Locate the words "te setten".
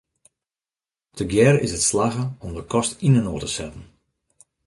3.43-3.83